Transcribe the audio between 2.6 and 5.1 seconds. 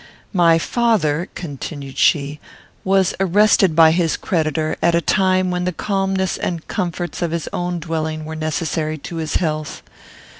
"was arrested by his creditor, at a